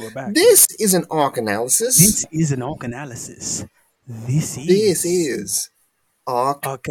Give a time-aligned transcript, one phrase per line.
[0.00, 0.34] we're back.
[0.34, 1.98] This is an arc analysis.
[1.98, 3.64] This is an arc analysis.
[4.06, 5.70] This is This is
[6.26, 6.86] arc arc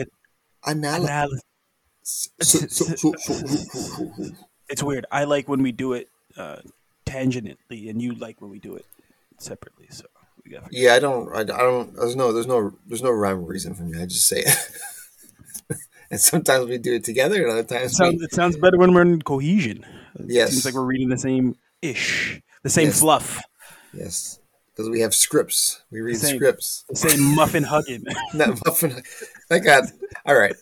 [0.65, 1.41] analysis.
[4.69, 5.05] It's weird.
[5.11, 6.57] I like when we do it uh,
[7.05, 8.85] tangentially, and you like when we do it
[9.37, 9.87] separately.
[9.89, 10.05] So
[10.45, 10.67] we got.
[10.71, 11.29] Yeah, I don't.
[11.35, 11.95] I, I don't.
[11.95, 12.31] There's no.
[12.31, 12.73] There's no.
[12.87, 13.99] There's no rhyme or reason for me.
[14.01, 15.77] I just say it.
[16.11, 18.77] and sometimes we do it together, and other It times sounds, we, it sounds better
[18.77, 19.85] when we're in cohesion.
[20.15, 20.51] It Yes.
[20.51, 22.99] seems like we're reading the same ish, the same Yes.
[22.99, 23.39] fluff,
[23.93, 24.39] yes,
[24.75, 25.81] because we have scripts.
[25.91, 26.37] We read Same.
[26.37, 26.85] scripts.
[26.89, 28.03] the same muffin hugging.
[28.33, 29.01] That muffin.
[29.49, 29.85] Thank God.
[30.25, 30.55] All right.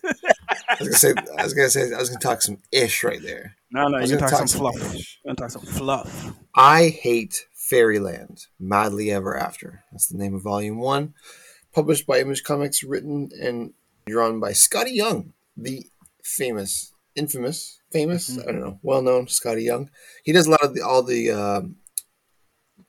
[0.70, 1.14] I was gonna say.
[1.38, 1.94] I was gonna say.
[1.94, 3.56] I was gonna talk some ish right there.
[3.72, 4.96] No, no, you talk talk some some fluff.
[4.96, 5.20] ish.
[5.26, 6.34] You talk some fluff.
[6.56, 8.46] I hate Fairyland.
[8.60, 9.84] Madly Ever After.
[9.92, 11.14] That's the name of Volume One,
[11.74, 13.74] published by Image Comics, written and
[14.08, 15.86] drawn by Skottie Young, the
[16.24, 18.38] famous, infamous, famous.
[18.40, 19.90] I don't know, well known Skottie Young.
[20.24, 21.76] He does a lot of the, all the um,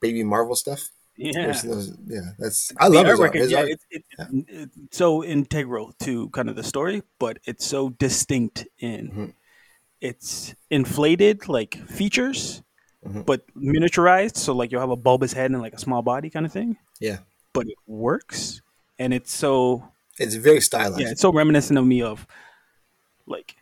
[0.00, 0.88] baby Marvel stuff.
[1.16, 1.52] Yeah.
[1.64, 3.34] Those- yeah, that's I love his artwork art.
[3.34, 4.04] His yeah, art- it's it,
[4.48, 9.32] it's so integral to kind of the story, but it's so distinct in Mhm.
[10.00, 12.62] it's inflated like features,
[13.04, 13.26] Mhm.
[13.26, 14.36] but miniaturized.
[14.36, 16.76] So like you'll have a bulbous head and like a small body kind of thing,
[17.00, 17.18] yeah,
[17.52, 18.60] but it works,
[19.00, 19.82] and it's so
[20.20, 21.00] it's very stylized.
[21.00, 22.28] yeah, it's so reminiscent of me of
[23.26, 23.56] like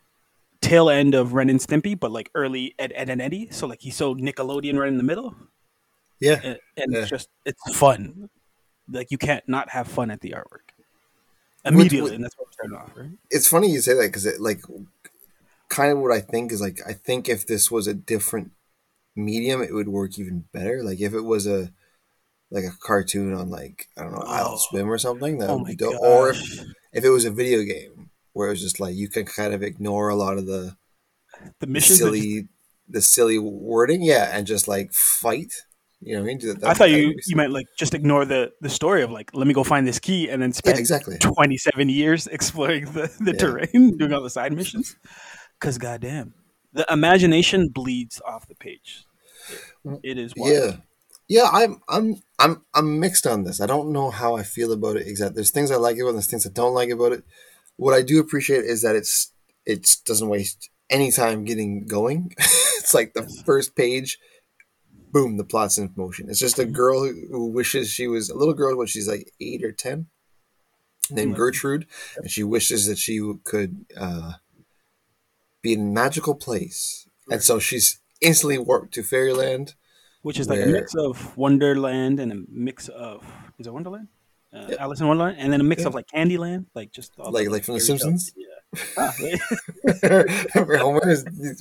[0.61, 3.49] tail end of Ren and Stimpy, but like early Ed, Edd and Eddy.
[3.51, 5.35] So like he's so Nickelodeon right in the middle,
[6.21, 6.41] yeah.
[6.43, 6.99] and, and Yeah.
[7.01, 8.29] it's just it's fun.
[8.91, 10.71] Like you can't not have fun at the artwork
[11.65, 13.11] immediately, with- and that's what we're starting off, right?
[13.31, 14.61] it's funny you say that because it like
[15.69, 18.53] kind of what I think is like I think if this was a different
[19.17, 20.83] medium, it would work even better.
[20.85, 21.73] Like if it was a
[22.51, 24.35] like a cartoon on like I don't know Oh.
[24.35, 26.01] Adult Swim or something, that Oh would be dope.
[26.01, 26.61] Or if,
[26.93, 29.63] if it was a video game where it was just like you can kind of
[29.63, 30.77] ignore a lot of the
[31.59, 32.01] the missions.
[32.01, 32.49] are just- silly
[32.89, 35.53] the silly wording, yeah, and just like fight.
[36.03, 36.39] You know what I mean?
[36.61, 39.47] That- I thought you you meant like just ignore the the story of like let
[39.47, 41.17] me go find this key and then yeah, spend exactly.
[41.19, 43.39] twenty seven years exploring the the Yeah.
[43.39, 44.97] terrain, doing all the side missions.
[45.59, 46.35] Because goddamn,
[46.75, 49.05] the imagination bleeds off the page.
[49.87, 50.53] It- it is wild.
[50.55, 50.77] Yeah.
[51.29, 53.61] Yeah, I'm I'm I'm I'm mixed on this.
[53.61, 55.37] I don't know how I feel about it exactly.
[55.37, 57.25] There's things I like about it, there's things I don't like about it.
[57.77, 59.33] What I do appreciate is that it's
[59.65, 62.33] it doesn't waste any time getting going.
[62.39, 64.19] it's like the first page,
[65.17, 66.29] boom, the plot's in motion.
[66.29, 69.25] It's just a girl who, who wishes she was a little girl when she's like
[69.41, 70.07] eight or ten,
[71.11, 71.37] named Mhm.
[71.37, 71.87] Gertrude,
[72.19, 74.33] and she wishes that she could uh,
[75.63, 79.75] be in a magical place, and so she's instantly warped to fairyland.
[80.23, 83.25] which is like a mix of Wonderland and a mix of
[83.61, 84.09] is it Wonderland?
[84.53, 84.77] Uh, Yeah.
[84.85, 85.89] Alice in Wonderland, and then a mix Yeah.
[85.89, 87.81] of like Candyland, like just all Like- like from The.
[87.89, 88.23] Simpsons?
[88.37, 88.47] Yeah.
[89.03, 89.13] Ah,
[90.83, 91.59] Homer is he's,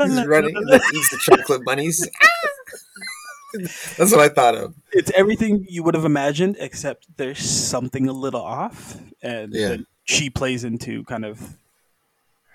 [0.00, 1.98] he's running la, and like, eats the chocolate bunnies.
[3.96, 4.74] That's what I thought of.
[4.92, 9.76] It's everything you would have imagined, except there's something a little off, and Yeah.
[10.04, 11.40] she plays into kind of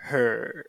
[0.03, 0.65] her.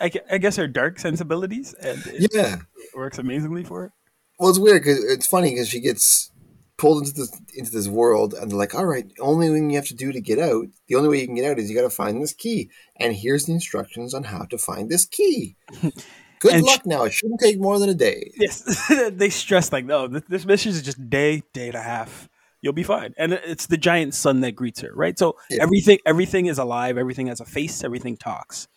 [0.00, 2.56] I, I guess her dark sensibilities, and it Yeah.
[2.94, 3.92] works amazingly for her.
[4.38, 6.30] Well, it's weird because it's funny because she gets
[6.76, 9.86] pulled into this into this world, and they're like, "All right, only thing you have
[9.88, 11.82] to do to get out, the only way you can get out is you got
[11.82, 15.56] to find this key, and here's the instructions on how to find this key.
[16.40, 17.04] Good And luck now.
[17.04, 18.32] It shouldn't take more than a day.
[18.36, 18.62] Yes,
[19.12, 22.28] they stress like, no, th- this mission is just day, day and a half.
[22.62, 25.18] You'll be fine, and it's the giant sun that greets her, right?
[25.18, 25.62] So Yeah.
[25.62, 26.98] everything, everything is alive.
[26.98, 27.84] Everything has a face.
[27.84, 28.68] Everything talks.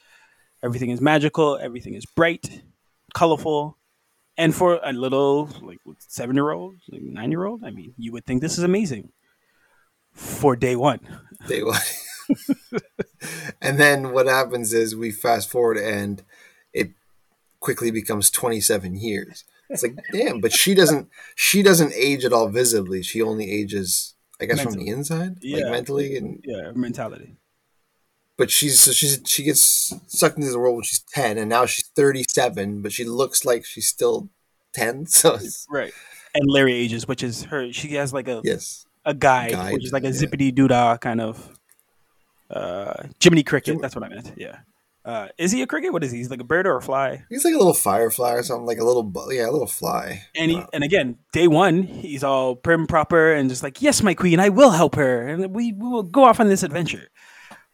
[0.64, 1.58] Everything is magical.
[1.58, 2.62] Everything is bright,
[3.14, 3.78] colorful,
[4.38, 8.12] and for a little like seven year old, like nine year old, I mean, you
[8.14, 9.12] would think this is amazing
[10.14, 11.00] for day one.
[11.48, 11.80] Day one.
[13.62, 16.24] and then what happens is we fast forward, and
[16.74, 16.92] it
[17.64, 19.44] quickly becomes 27 years.
[19.70, 23.02] It's like, damn, but she doesn't she doesn't age at all visibly.
[23.02, 27.38] She only ages, I guess, from the inside, like mentally, and Yeah, mentality.
[28.38, 31.66] but she's so she's she gets sucked into the world when she's 10 and now
[31.66, 34.30] she's 37 but she looks like she's still
[34.74, 35.94] 10 so it's, Right.
[36.36, 37.72] And Larry ages, which is her.
[37.72, 40.20] She has like a yes a guide, Guide, which is like a yeah.
[40.20, 41.36] zippity doodah kind of
[42.50, 43.74] uh Jiminy Cricket.
[43.76, 44.34] Jim- That's what I meant.
[44.36, 44.58] Yeah.
[45.06, 45.92] Uh, is he a cricket?
[45.92, 46.20] What is he?
[46.20, 47.26] He's like a bird or a fly?
[47.30, 50.24] he's like a little firefly or something like a little bu- yeah a little fly
[50.34, 50.70] And he, Wow.
[50.72, 54.40] and again, day one, he's all prim and proper and just like, yes, my queen,
[54.40, 57.10] I will help her, and we, we will go off on this adventure.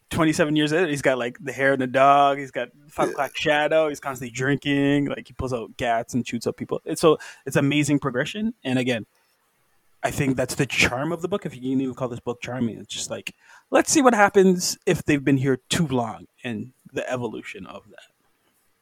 [0.09, 2.39] Twenty seven years later, he's got like the hair and the dog.
[2.39, 3.89] He's got five o'clock shadow.
[3.89, 5.05] He's constantly drinking.
[5.05, 6.81] Like he pulls out gats and shoots up people.
[6.83, 8.55] It's so it's amazing progression.
[8.63, 9.05] And again,
[10.01, 11.45] I think that's the charm of the book.
[11.45, 13.35] If you can even call this book charming, it's just like
[13.69, 18.11] let's see what happens if they've been here too long and the evolution of that.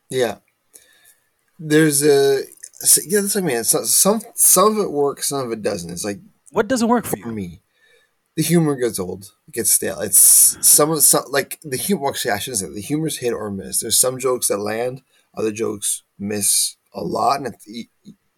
[0.09, 0.37] yeah
[1.59, 2.43] there's a
[3.05, 3.63] yeah, that's what I mean.
[3.63, 5.89] Some some of it works, some of it doesn't.
[5.89, 6.19] It's like
[6.51, 7.61] What doesn't work for for me,
[8.35, 9.99] the humor gets old, it gets stale.
[9.99, 12.09] It's some of some like the humor.
[12.09, 13.79] Actually, I shouldn't say the humor's hit or miss.
[13.79, 15.01] There's some jokes that land,
[15.35, 17.87] other jokes miss a lot, and it,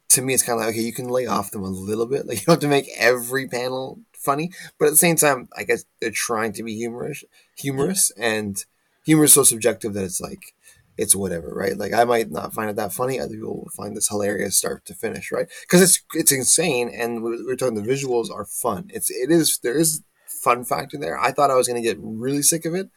[0.09, 2.25] to me, it's kind of like okay, you can lay off them a little bit.
[2.25, 5.63] Like you don't have to make every panel funny, but at the same time, I
[5.63, 7.25] guess they're trying to be humorous,
[7.57, 8.63] humorous, and
[9.09, 10.53] humor is so subjective that it's like
[10.95, 11.75] it's whatever, right?
[11.75, 13.19] Like I might not find it that funny.
[13.19, 15.47] Other people will find this hilarious start to finish, right?
[15.61, 18.91] Because it's it's insane, and we we're talking the visuals are fun.
[18.93, 21.19] It's it is there is fun factor there.
[21.19, 22.89] I thought I was gonna get really sick of it.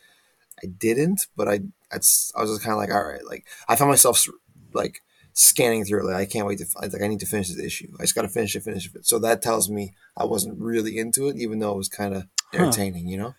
[0.63, 1.61] I didn't, but I
[1.95, 4.23] it's, I was just kind of like, all right, like I found myself
[4.75, 5.01] like
[5.33, 6.13] scanning through it.
[6.13, 7.89] Like I can't wait to like I need to finish this issue.
[7.99, 9.07] I just got to finish it, finish it.
[9.07, 12.27] So that tells me I wasn't really into it, even though it was kind of
[12.53, 13.05] entertaining.
[13.05, 13.11] Huh.
[13.11, 13.35] You know.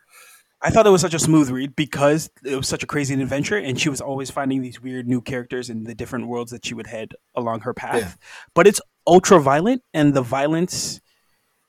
[0.66, 3.58] I thought it was such a smooth read because it was such a crazy adventure,
[3.58, 6.74] and she was always finding these weird new characters in the different worlds that she
[6.74, 7.96] would head along her path.
[8.02, 8.14] Yeah.
[8.54, 11.02] But it's ultra violent, and the violence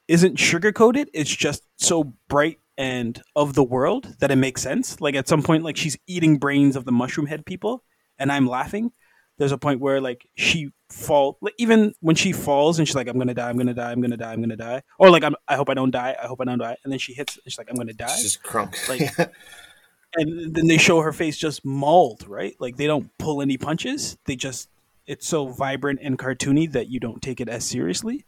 [0.07, 1.09] isn't sugar coated.
[1.13, 5.01] It's just so bright and of the world that it makes sense.
[5.01, 7.83] Like at some point, like she's eating brains of the mushroom head people,
[8.17, 8.93] and I'm laughing.
[9.37, 13.07] There's a point where like she fall, like, even when she falls and she's like,
[13.07, 15.35] "I'm gonna die, I'm gonna die, I'm gonna die, I'm gonna die," or like, I'm,
[15.47, 17.57] "I hope I don't die, I hope I don't die," and then she hits, she's
[17.57, 18.89] like, "I'm gonna die." She's just crunk.
[18.89, 19.17] Like,
[20.15, 22.55] and then they show her face just mauled, right?
[22.59, 24.17] Like they don't pull any punches.
[24.25, 24.69] They just
[25.07, 28.25] it's so vibrant and cartoony that you don't take it as seriously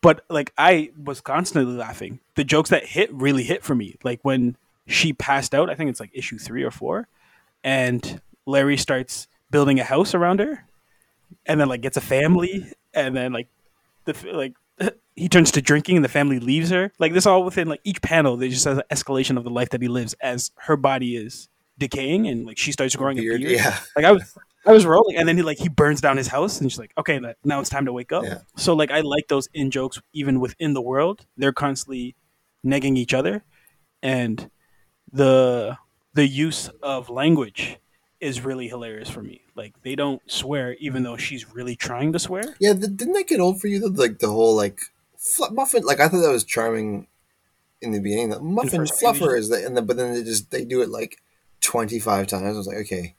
[0.00, 2.20] but like I was constantly laughing.
[2.34, 3.96] The jokes that hit really hit for me.
[4.02, 4.56] Like when
[4.86, 7.08] she passed out, I think it's like issue three or four,
[7.62, 10.64] and Larry starts building a house around her,
[11.46, 13.48] and then like gets a family, and then like
[14.04, 14.54] the like
[15.16, 16.92] he turns to drinking, and the family leaves her.
[16.98, 18.36] Like this all within like each panel.
[18.36, 21.48] They just has an escalation of the life that he lives as her body is
[21.78, 23.52] decaying, and like she starts growing beard, a beard.
[23.52, 24.36] Yeah, like I was
[24.66, 26.92] I was rolling, and then he like he burns down his house, and she's like,
[26.98, 28.38] "Okay, now it's time to wake up." Yeah.
[28.56, 31.26] So like I like those in jokes even within the world.
[31.36, 32.14] They're constantly
[32.64, 33.42] negging each other,
[34.02, 34.50] and
[35.12, 35.78] the
[36.14, 37.78] the use of language
[38.20, 39.42] is really hilarious for me.
[39.54, 42.54] Like they don't swear, even though she's really trying to swear.
[42.60, 43.80] Yeah, the, didn't that get old for you?
[43.80, 44.02] Though?
[44.02, 44.80] Like the whole like
[45.50, 45.84] muffin.
[45.84, 47.06] Like I thought that was charming
[47.80, 48.30] in the beginning.
[48.30, 51.18] The muffin fluffer is the, and the, but then they just they do it like
[51.60, 52.54] twenty five times.
[52.54, 53.14] I was like, okay,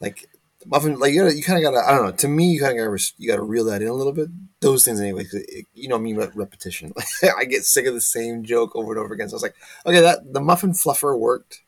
[0.00, 0.28] like
[0.66, 2.12] muffin like you gotta, you kind of gotta I don't know.
[2.12, 4.28] To me, you kind of gotta you gotta reel that in a little bit.
[4.60, 5.24] Those things anyway.
[5.32, 6.92] It, you know I mean mean, repetition.
[7.38, 9.28] I get sick of the same joke over and over again.
[9.28, 11.62] So I was like, okay, that the muffin fluffer worked.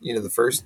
[0.00, 0.64] You know, the first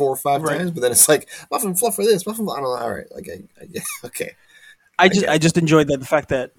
[0.00, 0.56] four or five right.
[0.56, 2.48] times, but then it's like muffin fluff for this, muffin.
[2.48, 2.70] I don't know.
[2.70, 3.66] All right, like I, I,
[4.06, 4.34] okay.
[4.98, 6.52] I just I, I just enjoyed that the fact that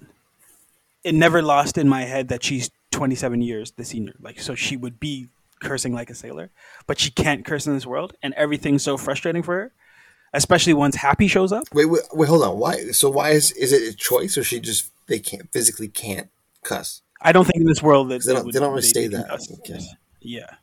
[1.02, 4.14] it never lost in my head that she's 27 years the senior.
[4.20, 5.26] Like so, she would be
[5.60, 6.50] cursing like a sailor,
[6.86, 9.72] but she can't curse in this world, and everything's so frustrating for her
[10.32, 11.64] especially once Happy shows up.
[11.74, 12.58] Wait, wait, wait, hold on.
[12.58, 12.76] Why?
[12.92, 16.28] So why is is it a choice, or she just they can't physically can't
[16.62, 17.02] cuss?
[17.20, 19.08] I don't think in this world that they don't, they, would, they don't really say
[19.08, 19.30] that.
[19.30, 19.80] Okay.
[20.20, 20.54] Yeah,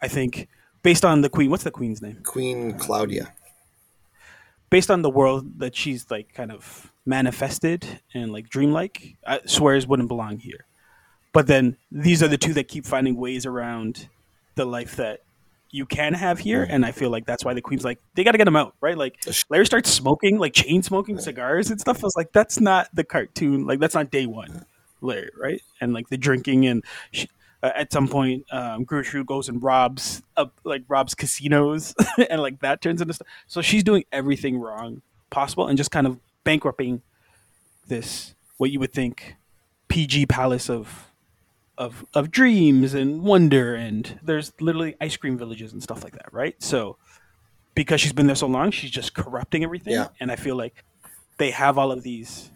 [0.00, 0.48] I think
[0.88, 1.50] based on the queen.
[1.50, 2.16] What's the queen's name?
[2.24, 3.34] Queen Cloudia.
[4.70, 9.86] Based on the world that she's like kind of manifested and like dreamlike, I, swears
[9.86, 10.64] wouldn't belong here.
[11.34, 14.08] But then these are the two that keep finding ways around
[14.54, 15.20] the life that
[15.70, 16.70] you can have here, mm.
[16.70, 18.74] and I feel like that's why the Queen's like they got to get him out,
[18.80, 18.96] right?
[18.96, 21.98] Like Larry starts smoking, like chain smoking cigars and stuff.
[21.98, 24.64] I was like, that's not the cartoon, like that's not day one, mm.
[25.02, 25.60] Larry, right?
[25.82, 26.82] And like the drinking and
[27.12, 27.28] she,
[27.62, 31.94] uh, at some point, um, goes and robs up like robs casinos,
[32.30, 33.26] and like that turns into stuff.
[33.46, 37.02] So she's doing everything wrong possible and just kind of bankrupting
[37.86, 39.36] this what you would think
[39.88, 41.08] PG palace of
[41.76, 46.32] of of dreams and wonder and there's literally ice cream villages and stuff like that,
[46.32, 46.60] right?
[46.62, 46.96] So
[47.74, 49.92] because she's been there so long, she's just corrupting everything.
[49.92, 50.08] Yeah.
[50.18, 50.84] And I feel like
[51.38, 52.50] they have all of these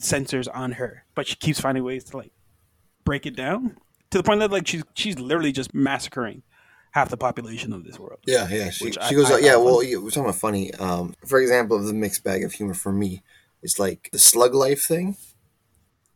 [0.00, 2.32] sensors on her, but she keeps finding ways to like
[3.04, 3.76] break it down
[4.10, 6.42] to the point that like she's she's literally just massacring
[6.92, 8.18] half the population of this world.
[8.26, 8.70] Yeah, yeah.
[8.70, 9.56] She, she I, goes, I, yeah.
[9.56, 10.74] well, yeah, we're talking about funny.
[10.74, 13.22] Um, for example, the mixed bag of humor for me
[13.62, 15.16] is like the slug life thing.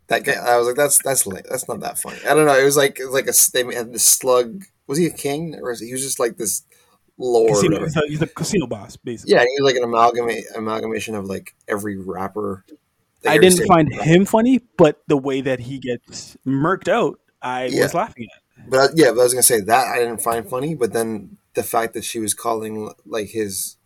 [0.08, 2.18] That guy, I was like, that's that's that's not that funny.
[2.28, 2.58] I don't know.
[2.58, 4.64] It was like it was like a they had this slug.
[4.86, 6.62] Was he a king or was he, he was just like this
[7.16, 7.52] lord?
[7.52, 9.34] Casino, he's, a, he's a casino boss, basically.
[9.34, 12.64] Yeah, he was like an amalgamate amalgamation of like every rapper.
[13.26, 17.82] I didn't find him funny, but the way that he gets murked out, I yeah.
[17.82, 18.68] was laughing at.
[18.68, 21.62] But yeah, but I was gonna say that I didn't find funny, but then the
[21.62, 23.76] fact that she was calling like his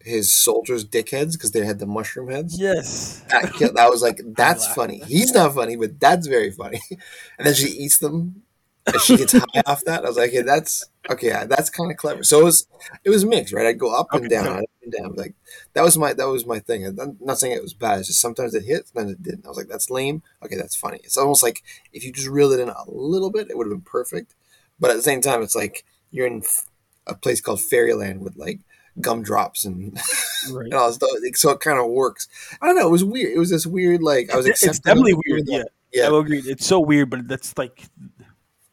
[0.00, 2.60] his soldiers dickheads because they had the mushroom heads.
[2.60, 4.98] Yes, that, that was like that's funny.
[5.06, 6.80] He's not funny, but that's very funny.
[7.38, 8.42] And then she eats them,
[8.86, 10.04] and she gets high off that.
[10.04, 11.30] I was like, okay, that's okay.
[11.48, 12.22] That's kind of clever.
[12.22, 12.66] So it was
[13.04, 13.66] it was mixed, right?
[13.66, 14.58] I'd go up and down, okay.
[14.58, 15.14] up and down.
[15.14, 15.34] Like
[15.74, 16.86] that was my that was my thing.
[16.86, 17.98] I'm not saying it was bad.
[17.98, 19.46] It's just sometimes it hit, sometimes it didn't.
[19.46, 20.22] I was like, that's lame.
[20.44, 21.00] Okay, that's funny.
[21.04, 21.62] It's almost like
[21.92, 24.34] if you just reeled it in a little bit, it would have been perfect.
[24.78, 26.42] But at the same time, it's like you're in
[27.06, 28.60] a place called Fairyland with like
[29.00, 29.98] gumdrops and,
[30.50, 30.66] Right.
[30.66, 31.10] and all stuff.
[31.34, 32.28] So it kind of works.
[32.60, 32.88] I don't know.
[32.88, 33.32] It was weird.
[33.32, 35.44] It was this weird like I was It's, definitely weird.
[35.46, 36.08] Yeah, yeah.
[36.10, 36.42] I agree.
[36.44, 37.82] It's so weird, but that's like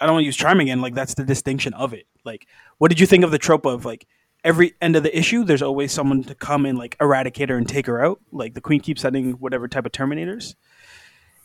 [0.01, 0.81] I don't want to use charm again.
[0.81, 2.07] Like that's the distinction of it.
[2.25, 2.47] Like,
[2.79, 4.07] what did you think of the trope of like
[4.43, 5.43] every end of the issue?
[5.43, 8.19] There's always someone to come and like eradicate her and take her out.
[8.31, 10.55] Like the queen keeps sending whatever type of terminators,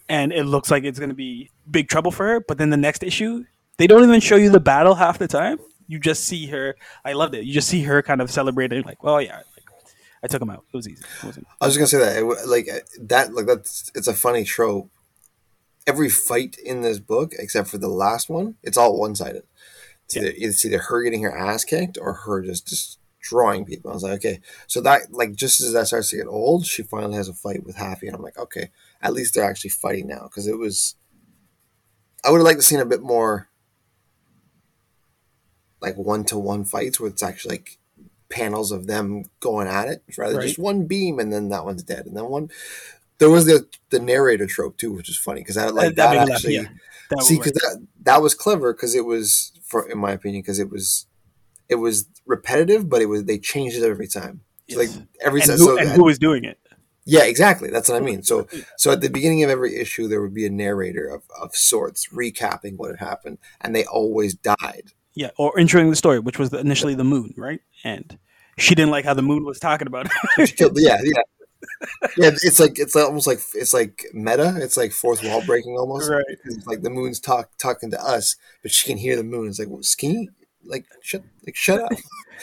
[0.08, 2.40] and it looks like it's going to be big trouble for her.
[2.40, 3.44] But then the next issue,
[3.76, 5.58] they don't even show you the battle half the time.
[5.86, 6.75] You just see her.
[7.04, 7.44] I loved it.
[7.44, 9.42] You just see her kind of celebrating, like, well, yeah,
[10.22, 10.64] I took him out.
[10.72, 11.04] It was easy.
[11.22, 11.46] It.
[11.60, 12.68] I was gonna say that, it, like
[13.02, 14.90] that, like that's it's a funny trope.
[15.86, 19.44] Every fight in this book, except for the last one, it's all one sided.
[20.06, 20.22] It's, Yeah.
[20.22, 23.90] either, it's either her getting her ass kicked or her just destroying people.
[23.90, 26.82] I was like, okay, so that like just as that starts to get old, she
[26.82, 28.70] finally has a fight with Happy, and I'm like, okay,
[29.02, 30.96] at least they're actually fighting now because it was.
[32.24, 33.48] I would have liked to seen a bit more.
[35.80, 37.78] Like one to one fights where it's actually like
[38.28, 40.46] panels of them going at it rather Right.
[40.48, 42.50] just one beam and then that one's dead and then one
[43.18, 46.12] there was the the narrator trope too which is funny because I like that that,
[46.12, 46.68] me laugh, actually yeah.
[47.11, 50.58] That see because that that was clever because it was for in my opinion because
[50.58, 51.06] it was
[51.68, 54.78] it was repetitive but it was they changed it every time Yes.
[54.78, 56.58] like every and, time who, so and who was doing it?
[57.04, 60.20] yeah exactly that's what I mean so so at the beginning of every issue there
[60.20, 64.90] would be a narrator of, of sorts recapping what had happened and they always died
[65.14, 67.61] Yeah, or introing the story, which was the, initially the moon, right?
[67.85, 68.18] And
[68.58, 70.08] she didn't like how the moon was talking about
[70.56, 71.23] killed- yeah, yeah,
[72.16, 72.30] yeah.
[72.42, 74.54] It's like it's almost like it's like meta.
[74.58, 76.10] It's like fourth wall breaking almost.
[76.10, 76.25] Right.
[76.44, 79.48] It's like the moon's talk talking to us, but she can hear the moon.
[79.48, 79.82] It's like, well,
[80.64, 81.92] like shut like shut up?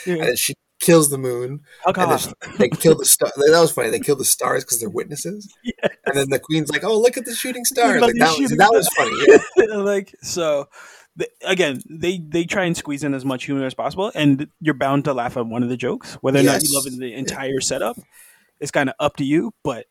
[0.08, 0.24] Yeah.
[0.24, 3.32] And she kills the moon, and she- they kill the star.
[3.36, 3.92] That was funny.
[3.92, 5.96] They kill the stars because they're witnesses, Yes.
[6.08, 8.36] and then the queen's like, "Oh, look at the shooting stars!" Like that, the was,
[8.36, 9.16] shooting that was funny.
[9.28, 9.76] Yeah.
[9.78, 10.68] like so
[11.16, 14.74] the, again they they try and squeeze in as much humor as possible and you're
[14.74, 17.62] bound to laugh at one of the jokes whether or not you love the entire
[17.62, 17.98] setup
[18.64, 19.86] it's kind of up to you but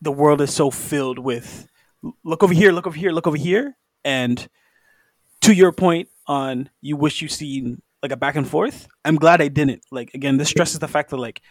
[0.00, 1.68] the world is so filled with
[2.22, 4.48] look over here look over here look over here and
[5.40, 9.42] to your point on you wish you seen like a back and forth i'm glad
[9.42, 11.42] i didn't like again this stresses the fact that like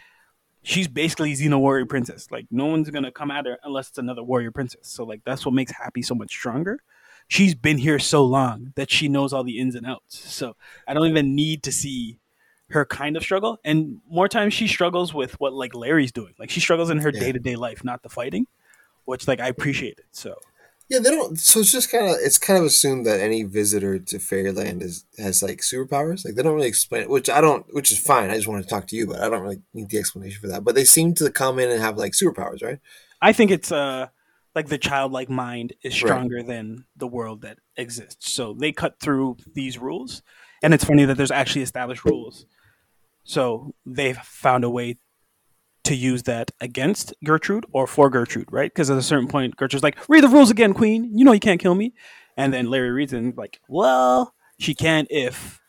[0.64, 2.32] she's basically Xena warrior princess.
[2.32, 4.88] Like no one's gonna come at her unless it's another warrior princess.
[4.88, 6.80] So like that's what makes Happy so much stronger.
[7.28, 10.18] She's been here so long that she knows all the ins and outs.
[10.18, 10.56] So
[10.88, 12.20] I don't even need to see
[12.74, 13.60] her kind of struggle.
[13.64, 16.34] And more times she struggles with what like Larry's doing.
[16.38, 18.48] Like she struggles in her day to day life, not the fighting,
[19.06, 20.06] which like I appreciate it.
[20.12, 20.36] So
[20.90, 21.40] Yeah, they don't.
[21.40, 25.06] So it's just kind of it's kind of assumed that any visitor to Fairyland is
[25.18, 26.26] has like superpowers.
[26.26, 28.30] Like they don't really explain it, which I don't, which is fine.
[28.30, 30.48] I just want to talk to you, but I don't really need the explanation for
[30.48, 30.64] that.
[30.64, 32.80] But they seem to come in and have like superpowers, right?
[33.22, 34.08] I think it's uh
[34.56, 36.02] like the childlike mind is Right.
[36.02, 38.32] stronger than the world that exists.
[38.32, 40.22] So they cut through these rules,
[40.62, 42.46] and it's funny that there's actually established rules.
[43.24, 44.98] So they've found a way
[45.84, 48.72] to use that against Gertrude or for Gertrude, right?
[48.72, 51.10] Because at a certain point, Gertrude's like, "Read the rules again, Queen.
[51.18, 51.94] You know you can't kill me."
[52.38, 55.60] And then Larry reads it and like, "Well, she can if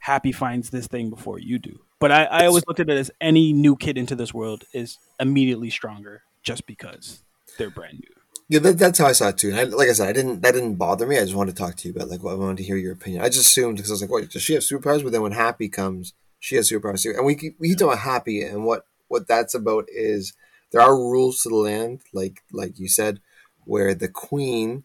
[0.00, 3.10] Happy finds this thing before you do." But I, I always looked at it as
[3.20, 7.22] any new kid into this world is immediately stronger just because
[7.58, 8.14] they're brand new.
[8.48, 9.50] Yeah, that, that's how I saw it too.
[9.50, 11.18] And I, like I said, I didn't that didn't bother me.
[11.18, 12.92] I just wanted to talk to you about like what I wanted to hear your
[12.92, 13.22] opinion.
[13.22, 15.32] I just assumed because I was like, "Wait, does she have superpowers?" But then when
[15.32, 17.14] Happy comes, she has superpowers too.
[17.16, 20.34] And we keep- we about Happy, and what what that's about is
[20.70, 23.20] there are rules to the land, like like you said,
[23.64, 24.84] where the Queen,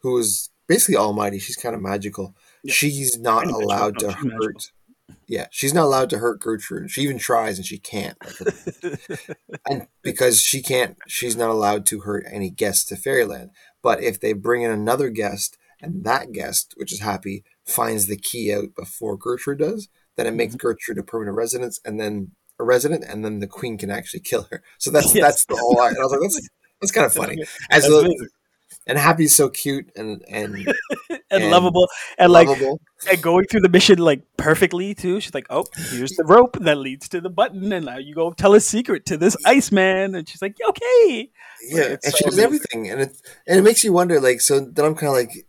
[0.00, 2.34] who is basically almighty, she's kind of magical.
[2.62, 2.72] Yeah.
[2.72, 4.30] She's not allowed no, to magical.
[4.30, 4.70] hurt.
[5.26, 6.90] Yeah, she's not allowed to hurt Gertrude.
[6.90, 8.16] She even tries, and she can't.
[9.66, 13.50] And because she can't, she's not allowed to hurt any guests to Fairyland.
[13.82, 18.16] But if they bring in another guest, and that guest, which is Happy, finds the
[18.18, 20.66] key out before Gertrude does, then it makes mm-hmm.
[20.66, 24.46] Gertrude a permanent residence, and then a resident, and then the Queen can actually kill
[24.50, 24.62] her.
[24.78, 25.24] So that's Yes.
[25.24, 25.80] that's the whole.
[25.82, 26.48] And I was like, that's
[26.80, 27.42] that's kind of funny.
[27.70, 28.08] As a,
[28.86, 30.54] and Happy's so cute and and,
[31.10, 32.80] and, and lovable and like lovable.
[33.10, 35.20] and going through the mission like perfectly too.
[35.20, 38.32] She's like, "Oh, here's the rope that leads to the button, and now you go
[38.32, 41.30] tell a secret to this Iceman." And she's like, "Okay."
[41.68, 42.44] Yeah, it's and so she does amazing.
[42.44, 44.20] everything, and it and it makes you wonder.
[44.20, 45.46] Like, so then I'm kind of like,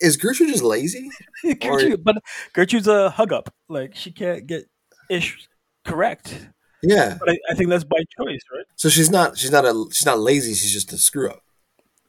[0.00, 1.10] is Gertrude just lazy?
[1.60, 2.16] Gertrude, but
[2.52, 3.52] Gertrude's a hug up.
[3.68, 4.68] Like she can't get
[5.08, 5.48] ish
[5.84, 6.48] correct.
[6.82, 7.16] Yeah.
[7.18, 8.64] But I, I think that's by choice, right?
[8.76, 10.54] So she's not she's not a she's not lazy.
[10.54, 11.42] She's just a screw up.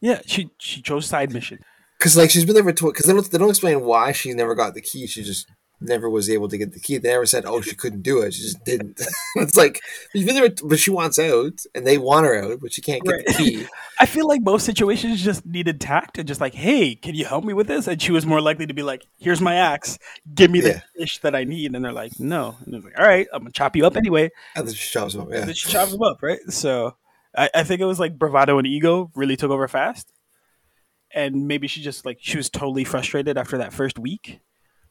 [0.01, 1.59] Yeah, she she chose side mission.
[1.97, 4.55] Because like she's been there for because they don't they don't explain why she never
[4.55, 5.07] got the key.
[5.07, 5.47] She just
[5.81, 6.97] never was able to get the key.
[6.97, 8.33] They never said, "Oh, she couldn't do it.
[8.33, 9.01] She just didn't."
[9.35, 9.81] it's like
[10.11, 13.03] she's been there, but she wants out, and they want her out, but she can't
[13.03, 13.65] get the key.
[13.99, 17.43] I feel like most situations just needed tact and just like, hey, can you help
[17.43, 17.85] me with this?
[17.87, 19.99] And she was more likely to be like, here's my axe,
[20.33, 20.81] give me the Yeah.
[20.97, 21.75] fish that I need.
[21.75, 22.55] And they're like, no.
[22.63, 24.29] And they're like, all right, I'm gonna chop you up anyway.
[24.55, 25.31] And then she chops them up.
[25.31, 26.39] And then she chops them up, right?
[26.49, 26.95] So
[27.35, 30.13] I, I think it was like bravado and ego really took over fast.
[31.13, 34.39] And maybe she just like she was totally frustrated after that first week.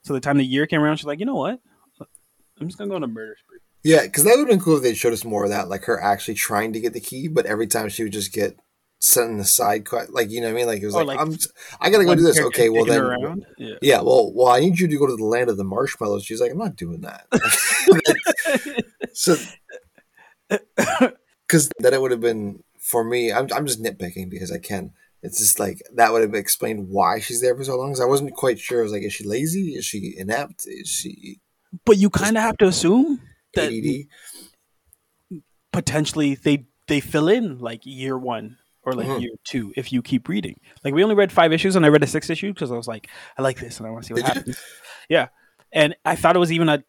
[0.02, 1.60] So the time the year came around, she's like, you know what?
[2.60, 3.58] I'm just gonna go on a murder spree.
[3.84, 4.02] yeah.
[4.02, 6.00] Because that would have been cool if they showed us more of that, like her
[6.00, 8.56] actually trying to get the key, but every time she would just get
[9.00, 10.10] set in the side, cut.
[10.10, 10.66] Like you know what I mean?
[10.66, 11.36] Like it was like, like, I'm,
[11.80, 12.40] I gotta go do this.
[12.40, 13.44] Okay, well then.
[13.58, 13.74] Yeah.
[13.80, 16.24] Yeah, well, well, I need you to go to the land of the marshmallows.
[16.24, 17.26] She's like, I'm not doing that.
[19.12, 19.36] so,
[21.46, 23.32] because then it would have been for me.
[23.32, 24.92] I'm, I'm just nitpicking because I can.
[25.22, 27.88] It's just like that would have explained why she's there for so long.
[27.90, 28.80] Because I wasn't quite sure.
[28.80, 29.74] I was like, is she lazy?
[29.74, 30.64] Is she inept?
[30.66, 31.40] Is she
[31.84, 33.20] But you kind of have to assume
[33.54, 34.06] that ADD?
[35.72, 39.20] potentially they they fill in like year one or like Mhm.
[39.20, 40.58] year two if you keep reading.
[40.84, 42.88] Like we only read five issues and I read a sixth issue because I was
[42.88, 44.58] like, I like this and I want to see what happens.
[45.08, 45.28] Yeah,
[45.72, 46.84] and I thought it was even a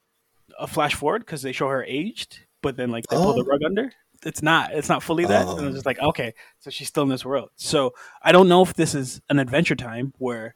[0.59, 3.45] a flash forward because they show her aged, but then like they pull the Oh.
[3.45, 3.91] rug under.
[4.25, 4.73] It's not.
[4.73, 5.47] It's not fully that.
[5.47, 5.65] And I Oh.
[5.65, 7.49] was just like, okay, so she's still in this world.
[7.55, 10.55] So I don't know if this is an adventure time where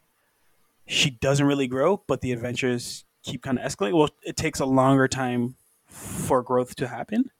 [0.86, 3.98] she doesn't really grow, but the adventures keep kind of escalating.
[3.98, 5.56] Well, it takes a longer time
[5.88, 7.32] for growth to happen.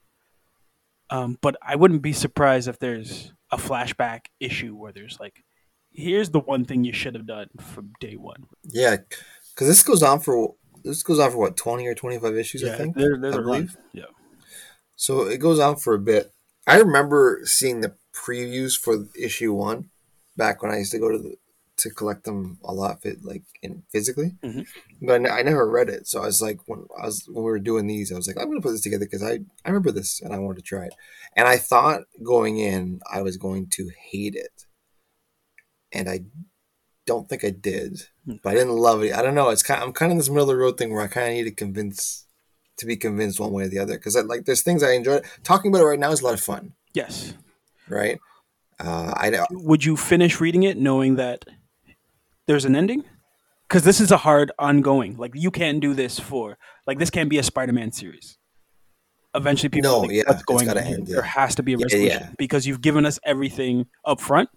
[1.10, 5.44] Um, but I wouldn't be surprised if there's a flashback issue where there's like,
[5.92, 8.46] here's the one thing you should have done from day one.
[8.64, 8.96] Yeah,
[9.54, 12.64] because this goes on for this goes on for what twenty or twenty five issues.
[12.64, 12.96] I think.
[12.96, 13.76] there, there's I a believe.
[13.76, 13.84] run.
[13.94, 14.04] Yeah.
[15.04, 16.32] So it goes on for a bit.
[16.66, 19.90] I remember seeing the previews for issue one
[20.38, 21.36] back when I used to go to the
[21.76, 24.38] to collect them a lot, fit like in physically.
[24.42, 24.66] Mhm.
[25.02, 27.60] But I, never read it, so I was like, when I was when we were
[27.60, 30.22] doing these, I was like, I'm gonna put this together because I I remember this
[30.22, 30.94] and I wanted to try it.
[31.36, 34.68] And I thought going in, I was going to hate it,
[35.92, 36.22] and I
[37.06, 38.04] don't think I did.
[38.26, 38.36] Hmm.
[38.42, 39.14] But I didn't love it.
[39.14, 39.50] I don't know.
[39.50, 39.84] It's kind.
[39.84, 41.50] I'm kind of in this middle of the road thing where I kind of need
[41.50, 42.23] to convince
[42.84, 45.22] to be convinced one way or the other because like there's things I enjoy.
[45.44, 47.34] Talking about it right now is a lot of fun, Yes.
[47.90, 48.20] right?
[48.80, 49.46] Uh, I know.
[49.52, 51.46] Would you finish reading it knowing that
[52.48, 53.04] there's an ending?
[53.68, 55.18] Because this is a hard ongoing.
[55.18, 58.38] Like you can't do this for like this can't be a Spider-Man series.
[59.36, 61.16] Eventually, people No, like, yeah, what's going on end, yeah.
[61.16, 62.30] There has to be a resolution yeah.
[62.38, 64.50] because you've given us everything up front.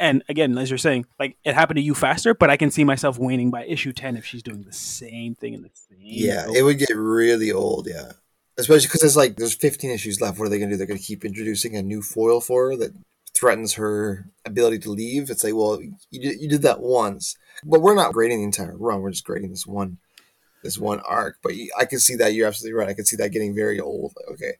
[0.00, 2.84] And again, as you're saying, like it happened to you faster, but I can see
[2.84, 5.98] myself waning by issue ten if she's doing the same thing in the same.
[6.00, 7.86] Yeah, it would get really old.
[7.86, 8.12] Yeah,
[8.58, 10.38] especially because it's like there's 15 issues left.
[10.38, 10.78] What are they gonna do?
[10.78, 12.92] They're gonna keep introducing a new foil for her that
[13.34, 15.28] threatens her ability to leave.
[15.28, 18.76] It's like, well, you did, you did that once, but we're not grading the entire
[18.78, 19.02] run.
[19.02, 19.98] We're just grading this one,
[20.62, 21.36] this one arc.
[21.42, 22.88] But I can see that you're absolutely right.
[22.88, 24.14] I can see that getting very old.
[24.16, 24.52] Like, okay,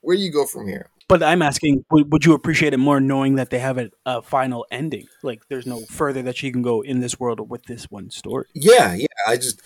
[0.00, 0.90] where do you go from here?
[1.10, 4.22] But I'm asking, would, would you appreciate it more knowing that they have a, a
[4.22, 5.06] final ending?
[5.22, 8.46] Like, there's no further that she can go in this world with this one story.
[8.54, 9.06] Yeah, yeah.
[9.26, 9.60] I just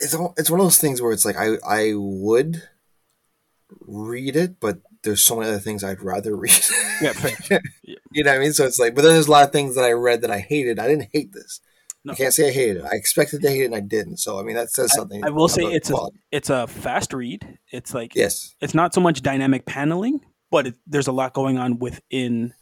[0.00, 2.62] it's all- it's one of those things where it's like I I would
[3.86, 6.58] read it, but there's so many other things I'd rather read.
[7.00, 7.60] Yeah, fair.
[7.82, 8.52] you know what I mean?
[8.52, 10.38] So it's like, but then there's a lot of things that I read that I
[10.40, 10.78] hated.
[10.78, 11.60] I didn't hate this.
[12.04, 12.14] No.
[12.14, 12.84] I can't say I hated it.
[12.84, 14.16] I expected to hate it and I didn't.
[14.16, 15.24] So I mean, that says something.
[15.24, 15.96] I will say it's a
[16.32, 17.58] it's a fast read.
[17.70, 20.20] It's like yes, it's not so much dynamic paneling,
[20.52, 22.54] but it, there's a lot going on within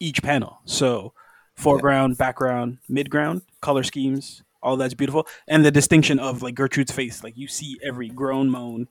[0.00, 0.58] each panel.
[0.64, 1.12] So
[1.54, 7.22] foreground, background, midground, color schemes, all that's beautiful, and the distinction of like Gertrude's face.
[7.22, 8.88] Like you see every groan, moan,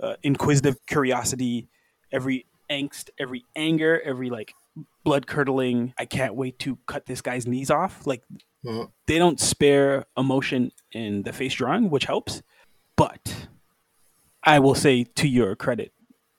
[0.00, 1.68] uh, inquisitive curiosity,
[2.12, 4.52] every angst, every anger, every like
[5.04, 5.94] blood curdling.
[5.98, 8.06] I can't wait to cut this guy's knees off.
[8.06, 8.22] Like
[8.64, 8.90] Mhm.
[9.06, 12.42] they don't spare emotion in the face drawing, which helps.
[12.96, 13.48] But
[14.44, 15.92] I will say to your credit,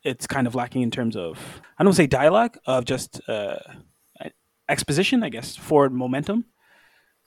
[0.04, 3.58] it's kind of lacking in terms of I don't say dialogue of just uh,
[4.72, 6.46] exposition, I guess, forward momentum.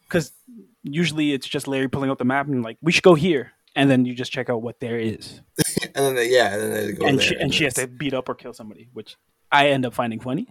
[0.09, 0.33] Because
[0.83, 3.91] usually it's just Larry pulling out the map and like we should go here, and
[3.91, 5.41] then you just check out what there is,
[5.83, 7.87] and then they, yeah, and then they go and there, she and she has to
[7.87, 9.17] beat up or kill somebody, which
[9.51, 10.49] I end up finding funny.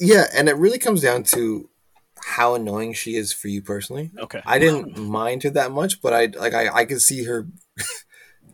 [0.00, 1.68] Yeah, and it really comes down to
[2.24, 4.10] how annoying she is for you personally.
[4.18, 7.46] Okay, I didn't mind her that much, but I like I I could see her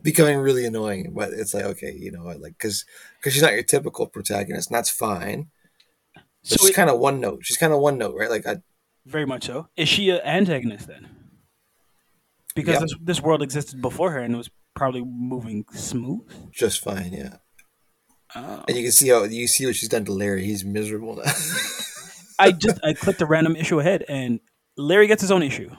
[0.01, 1.13] becoming really annoying.
[1.15, 2.85] But it's like okay, you know, what, like because
[3.19, 5.47] because she's not your typical protagonist, and that's fine.
[6.43, 7.39] So she's kind of one note.
[7.43, 8.29] She's kind of one note, right?
[8.29, 8.57] Like I,
[9.05, 9.67] Very much so.
[9.75, 11.07] Is she an antagonist then?
[12.55, 12.79] Because Yeah.
[12.81, 16.21] this, this world existed before her and it was probably moving smooth.
[16.51, 17.37] just fine, yeah.
[18.35, 18.63] Oh.
[18.67, 20.45] And you can see how you see what she's done to Larry.
[20.45, 21.23] He's miserable now.
[22.39, 24.39] I just I clicked a random issue ahead and
[24.77, 25.69] Larry gets his own issue,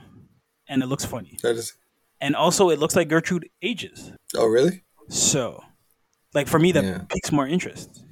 [0.68, 1.38] and it looks funny.
[1.42, 1.72] That is.
[2.20, 4.12] And also, it looks like Gertrude ages.
[4.36, 4.84] Oh, really?
[5.08, 5.62] So,
[6.34, 6.98] like for me, that Yeah.
[7.08, 8.04] piques more interest.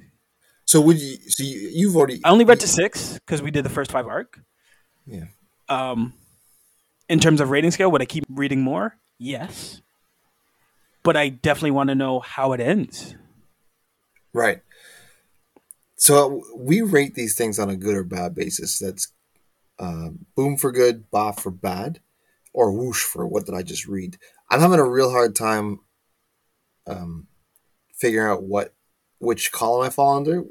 [0.65, 1.17] So would you?
[1.29, 2.21] So you, you've already.
[2.23, 4.39] I only read to six because we did the first five arc.
[5.05, 5.25] Yeah.
[5.67, 6.13] Um,
[7.07, 8.95] in terms of rating scale, would I keep reading more?
[9.17, 9.81] Yes.
[11.03, 13.15] But I definitely want to know how it ends.
[14.33, 14.61] Right.
[15.95, 18.79] So we rate these things on a good or bad basis.
[18.79, 19.11] That's
[19.79, 21.99] um, boom for good, ba for bad,
[22.53, 24.17] or whoosh for what did I just read.
[24.49, 25.79] I'm having a real hard time
[26.87, 27.27] um,
[27.95, 28.73] figuring out what
[29.19, 30.43] which column I fall under.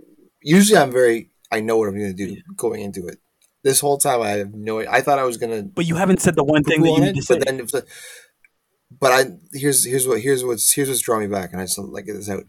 [0.42, 3.18] Usually, I'm very I know what I'm going to do going into it.
[3.62, 4.80] This whole time, I have no.
[4.80, 7.00] I thought I was going to But you haven't said the one thing that you
[7.00, 7.38] need it, to say.
[7.38, 7.84] but then if the,
[9.00, 11.78] but I here's here's what here's what's here's what's drawing me back, and I just
[11.78, 12.44] like this out.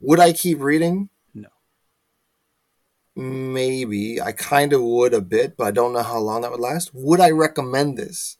[0.00, 1.10] Would I keep reading?
[1.34, 1.48] No.
[3.14, 6.60] Maybe I kind of would a bit, but I don't know how long that would
[6.60, 6.90] last.
[6.94, 8.38] Would I recommend this?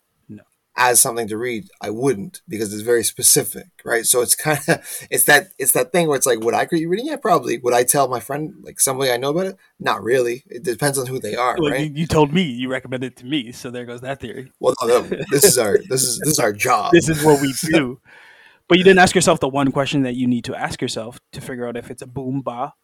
[0.79, 4.05] As something to read, I wouldn't because it's very specific, right?
[4.05, 6.89] So it's kind of it's that it's that thing where it's like, would I keep
[6.89, 7.07] reading?
[7.07, 7.57] Yeah, probably.
[7.59, 9.57] Would I tell my friend like somebody I know about it?
[9.81, 10.45] Not really.
[10.49, 11.91] It depends on who they are, Well, right?
[11.91, 14.53] you, you told me you recommended it to me, so there goes that theory.
[14.61, 16.93] Well, no, no, this is our this is this is our job.
[16.93, 18.01] This is what we do.
[18.69, 21.41] But you didn't ask yourself the one question that you need to ask yourself to
[21.41, 22.75] figure out if it's a boom ba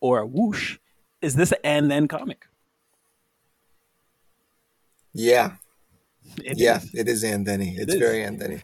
[0.00, 0.78] or a whoosh.
[1.22, 2.46] Is this an and then comic?
[5.14, 5.52] yeah,
[6.44, 6.94] It yeah, is.
[6.94, 7.76] it is Anthony.
[7.76, 8.00] It's is.
[8.00, 8.60] very Anthony.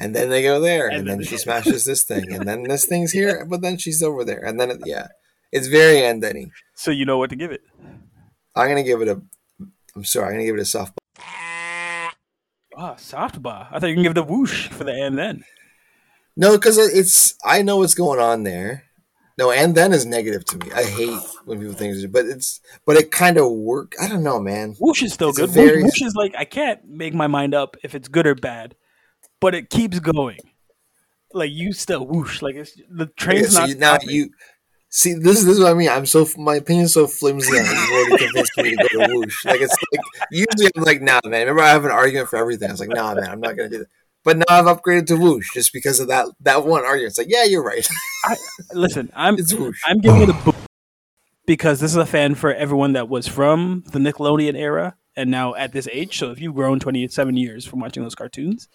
[0.00, 2.62] And then they go there, and, And then then- she smashes this thing, and then
[2.64, 5.08] this thing's here, but then she's over there, and then it, yeah,
[5.52, 6.50] it's very Anthony.
[6.74, 7.62] So you know what to give it.
[8.54, 9.20] I'm gonna give it a.
[9.96, 10.94] I'm sorry, I'm gonna give it a soft.
[12.76, 13.68] Ah, soft ba.
[13.72, 15.42] I thought you can give it a whoosh for the and then.
[16.36, 18.84] No, because it's I know what's going on there.
[19.38, 20.72] No, and then is negative to me.
[20.74, 23.92] I hate when people think, but it's but it kind of work.
[24.02, 24.74] I don't know, man.
[24.80, 25.50] Whoosh is still It's good.
[25.50, 28.74] very- Whoosh, is like I can't make my mind up if it's good or bad,
[29.40, 30.38] but it keeps going.
[31.32, 32.42] Like you still whoosh.
[32.42, 34.30] Like it's the Yeah, train's so not you, now you
[34.88, 35.44] see this.
[35.44, 35.88] This is what I mean.
[35.90, 37.52] I'm so my opinion's so flimsy.
[37.54, 39.44] You've already convinced me to go to whoosh.
[39.44, 40.00] Like it's like
[40.32, 41.42] usually I'm like, nah, man.
[41.42, 42.70] Remember I have an argument for everything.
[42.70, 43.86] I was like, nah, man, I'm not gonna do that.
[44.28, 47.12] But now I've upgraded to whoosh just because of that that one argument.
[47.12, 47.88] It's like, yeah, you're right.
[48.74, 49.38] Listen, I'm.
[49.86, 50.54] I'm giving it a book
[51.46, 55.54] because this is a fan for everyone that was from the Nickelodeon era and now
[55.54, 56.18] at this age.
[56.18, 58.68] So if you've grown 27 years from watching those cartoons,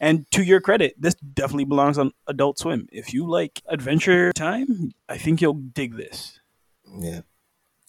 [0.00, 2.88] and to your credit, this definitely belongs on Adult Swim.
[2.90, 6.40] If you like Adventure Time, I think you'll dig this.
[6.98, 7.20] Yeah,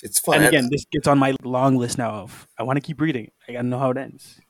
[0.04, 0.39] it's fun.
[0.39, 3.32] And again, this gets on my long list now of I want to keep reading.
[3.47, 4.41] I gotta know how it ends.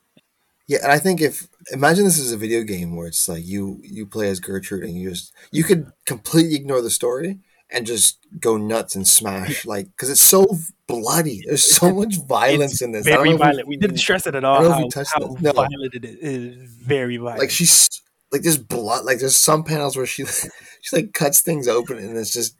[0.68, 3.80] Yeah, and I think if imagine this is a video game where it's like you
[3.84, 7.38] you play as Gertrude and you just you could completely ignore the story
[7.70, 10.46] and just go nuts and smash like because it's so
[10.88, 11.42] bloody.
[11.46, 13.06] There's so much violence in this.
[13.06, 13.68] I don't know Very if we- violent.
[13.68, 14.60] We didn't stress it at all.
[14.62, 15.36] don't know if How, touched how.
[15.40, 15.52] No.
[15.52, 16.14] violent it is.
[16.16, 16.22] It
[16.62, 17.40] is very violent.
[17.40, 17.88] like she's
[18.32, 19.04] like there's blood.
[19.04, 20.24] Like there's some panels where she
[20.82, 22.56] she like cuts things open and it's just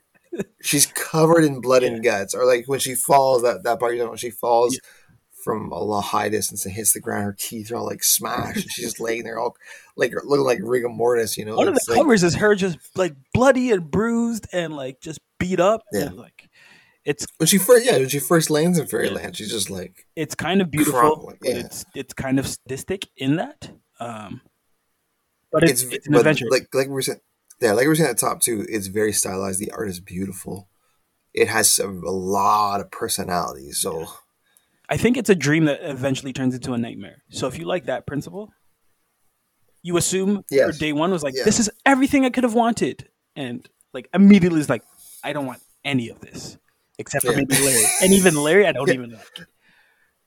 [0.63, 2.35] she's covered in blood and guts.
[2.35, 4.79] Or like when she falls that that part you know when she falls.
[5.47, 8.63] From a lot high distance and hits the ground, her teeth are all like smashed.
[8.65, 9.57] and she's just laying there, all
[9.97, 11.37] like looking like rigor mortis.
[11.39, 14.75] You know, One of the like- covers is her just like bloody and bruised and
[14.75, 15.83] like just beat up.
[15.93, 16.07] Yeah.
[16.07, 16.51] And, like
[17.05, 20.35] it's when she first yeah when she first lands in fairyland she's just like it's
[20.35, 21.33] kind of beautiful.
[21.45, 21.59] Yeah.
[21.59, 23.71] It's it's kind of sadistic in that.
[24.01, 24.41] Um,
[25.53, 26.47] but it's, it's, it's, an but adventure.
[26.51, 27.21] like like we were saying
[27.61, 30.01] yeah like we were saying at the top too it's very stylized the art is
[30.01, 30.69] beautiful
[31.33, 34.07] it has some, a lot of personality so
[34.89, 37.23] I think it's a dream that eventually turns into a nightmare.
[37.31, 38.53] So if you like that principle,
[39.83, 40.67] you assume Yes.
[40.67, 41.45] her day one was like, Yeah.
[41.45, 44.83] this is everything I could have wanted, and like immediately is like,
[45.25, 46.59] I don't want any of this
[46.99, 47.39] except for Yeah.
[47.39, 48.95] maybe Larry, and even Larry, I don't Yeah.
[48.95, 49.47] even like.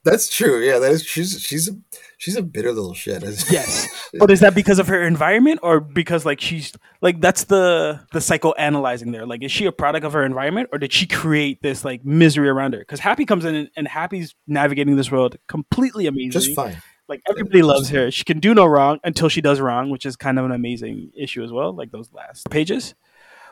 [0.09, 1.73] That's true yeah that is she's she's a
[2.17, 3.87] she's a bitter little shit Yes,
[4.19, 8.19] but is that because of her environment, or because like she's like that's the the
[8.19, 9.25] psychoanalyzing there?
[9.25, 12.49] Like, is she a product of her environment, or did she create this like misery
[12.49, 12.79] around her?
[12.79, 16.31] Because Happy comes in and, and Happy's navigating this world completely amazing.
[16.31, 18.11] just fine Like everybody loves her.
[18.11, 21.11] She can do no wrong until she does wrong, which is kind of an amazing
[21.17, 21.73] issue as well.
[21.73, 22.95] Like those last pages.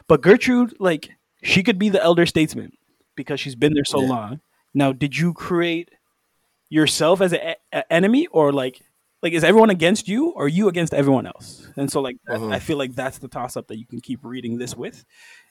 [0.08, 1.10] But Gertrude, like
[1.44, 2.72] she could be the elder statesman
[3.16, 4.08] because she's been there so Yeah.
[4.10, 4.40] long.
[4.74, 5.90] Now, did you create
[6.70, 7.56] yourself as an
[7.90, 8.82] enemy, or like,
[9.22, 11.68] like is everyone against you, or you against everyone else?
[11.76, 12.36] And so, like, that-.
[12.36, 12.58] I mm-hmm.
[12.60, 15.06] feel like that's the toss up that you can keep reading this with,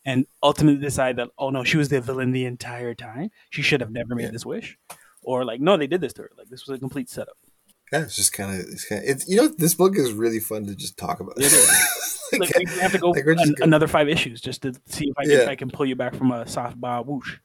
[0.05, 3.31] and ultimately decide that oh no, she was the villain the entire time.
[3.50, 4.31] She should have never made Yeah.
[4.31, 4.79] this wish,
[5.22, 6.31] or like no, they did this to her.
[6.37, 7.37] Like this was a complete setup.
[7.92, 10.40] yeah it's just kind of it's kind of it's you know this book is really
[10.40, 11.70] fun to just talk about is.
[12.33, 15.14] Like, like we have to go like, an- another five issues just to see if
[15.16, 15.38] I can, Yeah.
[15.42, 17.38] if I can pull you back from a soft bar whoosh.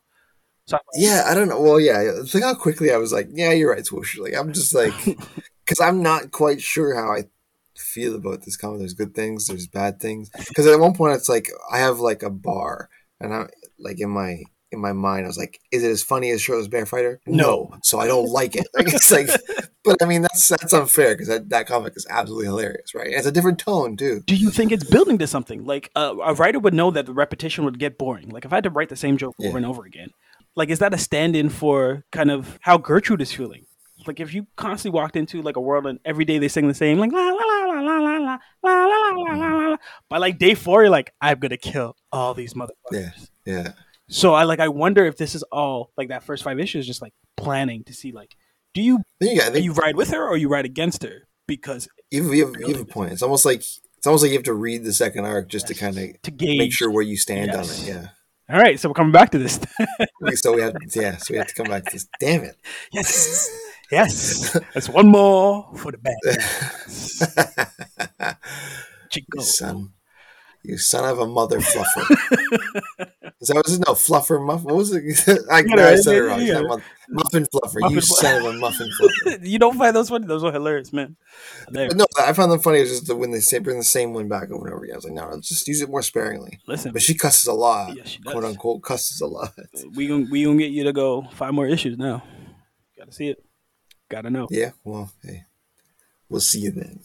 [0.68, 1.60] So Yeah, I don't know.
[1.60, 2.02] Well, yeah,
[2.34, 4.18] look how quickly I was like, yeah, you're right, swoosh.
[4.18, 4.94] Like I'm just like,
[5.66, 7.24] because I'm not quite sure how I
[7.78, 8.80] feel about this comic.
[8.80, 10.30] There's good things, there's bad things.
[10.48, 13.48] Because at one point, it's like I have like a bar, and I'm
[13.80, 14.42] like in my
[14.74, 17.20] in my mind, I was like, is it as funny as Shirtless Bear Fighter?
[17.28, 17.72] No.
[17.84, 18.66] so I don't like it.
[18.74, 19.28] Like it's like,
[19.84, 23.10] but I mean that's that's unfair because that, that comic is absolutely hilarious, right?
[23.10, 24.22] It's a different tone too.
[24.28, 25.66] do you think it's building to something?
[25.66, 28.30] Like uh, a writer would know that the repetition would get boring.
[28.30, 29.50] Like if I had to write the same joke Yeah.
[29.50, 30.12] over and over again,
[30.56, 33.66] like is that a stand-in for kind of how Gertrude is feeling?
[34.08, 36.74] Like if you constantly walked into like a world and every day they sing the
[36.74, 39.78] same like la la la la la la la la la la la la la.
[40.10, 42.72] By like day four, you're like, I'm gonna kill all these motherfuckers.
[42.92, 43.12] Yeah,
[43.46, 43.72] yeah.
[44.10, 47.02] So I like I wonder if this is all like that first five issues just
[47.02, 48.36] like planning to see like
[48.74, 52.24] do you got, think you ride with her or you ride against her because you
[52.24, 53.12] have, you, have, you have a point.
[53.12, 55.74] It's almost like it's almost like you have to read the second arc just to
[55.76, 56.58] kind of to gauge.
[56.58, 57.80] make sure where you stand Yes.
[57.80, 57.90] on it.
[57.94, 58.08] Yeah.
[58.52, 59.60] All right, so we're coming back to this.
[60.36, 61.16] So we have, yeah.
[61.16, 62.06] So we have to come back to this.
[62.20, 62.58] Damn it.
[62.92, 63.50] yes,
[63.90, 64.60] yes.
[64.74, 66.18] That's one more for the bad.
[69.10, 69.40] Chico.
[69.40, 69.94] You son.
[70.64, 73.08] You son of a mother fluffer.
[73.42, 73.84] Is that was it?
[73.88, 74.62] No, fluffer muff.
[74.64, 75.02] What was it?
[75.52, 76.40] I, it I said it wrong.
[76.42, 76.68] you You got said it.
[76.70, 77.80] muff- muffin fluffer.
[77.80, 79.40] Muffin you fluff- son of a muffin fluffer.
[79.48, 80.28] You don't find those funny?
[80.28, 81.18] Those are hilarious, man.
[81.72, 82.80] But no, I found them funny.
[82.80, 84.94] It's just that when they say bring the same one back over and over again.
[84.94, 86.60] I was like, no, let's just use it more sparingly.
[86.68, 87.96] Listen, But she cusses a lot.
[87.98, 88.20] Does.
[88.26, 89.54] quote unquote cusses a lot.
[89.58, 92.22] Uh, we gonna we gonna get you to go five more issues now.
[92.98, 93.44] Got to see it.
[94.10, 94.48] Got to know.
[94.52, 94.72] Yeah.
[94.84, 95.46] Well, hey,
[96.30, 97.00] we'll see you then.